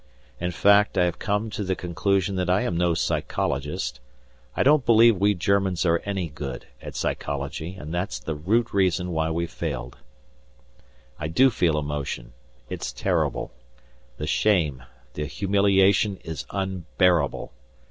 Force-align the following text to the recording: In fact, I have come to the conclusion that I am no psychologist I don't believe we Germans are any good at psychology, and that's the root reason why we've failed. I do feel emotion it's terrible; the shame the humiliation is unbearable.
In 0.39 0.49
fact, 0.49 0.97
I 0.97 1.05
have 1.05 1.19
come 1.19 1.51
to 1.51 1.63
the 1.63 1.75
conclusion 1.75 2.35
that 2.37 2.49
I 2.49 2.61
am 2.63 2.75
no 2.75 2.95
psychologist 2.95 3.99
I 4.57 4.63
don't 4.63 4.83
believe 4.83 5.17
we 5.17 5.35
Germans 5.35 5.85
are 5.85 6.01
any 6.05 6.27
good 6.27 6.65
at 6.81 6.95
psychology, 6.95 7.75
and 7.75 7.93
that's 7.93 8.17
the 8.17 8.33
root 8.33 8.73
reason 8.73 9.11
why 9.11 9.29
we've 9.29 9.51
failed. 9.51 9.97
I 11.19 11.27
do 11.27 11.51
feel 11.51 11.77
emotion 11.77 12.33
it's 12.67 12.91
terrible; 12.91 13.51
the 14.17 14.25
shame 14.25 14.81
the 15.13 15.27
humiliation 15.27 16.17
is 16.23 16.47
unbearable. 16.49 17.51